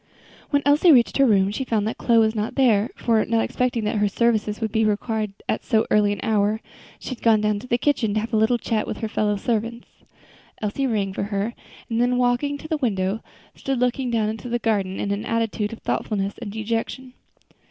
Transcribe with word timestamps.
When 0.49 0.63
Elsie 0.65 0.91
reached 0.91 1.17
her 1.17 1.27
room, 1.27 1.51
she 1.51 1.63
found 1.63 1.87
that 1.87 1.99
Chloe 1.99 2.17
was 2.17 2.33
not 2.33 2.55
there; 2.55 2.89
for, 2.95 3.23
not 3.23 3.43
expecting 3.43 3.83
that 3.83 3.97
her 3.97 4.07
services 4.07 4.59
would 4.59 4.71
be 4.71 4.83
required 4.83 5.31
at 5.47 5.63
so 5.63 5.85
early 5.91 6.11
an 6.11 6.19
hour, 6.23 6.59
she 6.97 7.09
had 7.09 7.21
gone 7.21 7.39
down 7.39 7.59
to 7.59 7.67
the 7.67 7.77
kitchen 7.77 8.15
to 8.15 8.19
have 8.19 8.33
a 8.33 8.37
little 8.37 8.57
chat 8.57 8.87
with 8.87 8.97
her 8.97 9.07
fellow 9.07 9.35
servants. 9.37 9.87
Elsie 10.59 10.87
rang 10.87 11.13
for 11.13 11.25
her, 11.25 11.53
and 11.87 12.01
then 12.01 12.17
walking 12.17 12.57
to 12.57 12.67
the 12.67 12.77
window, 12.77 13.21
stood 13.53 13.79
looking 13.79 14.09
down 14.09 14.27
into 14.27 14.49
the 14.49 14.57
garden 14.57 14.99
in 14.99 15.11
an 15.11 15.23
attitude 15.23 15.71
of 15.71 15.77
thoughtfulness 15.83 16.39
and 16.39 16.51
dejection. 16.51 17.13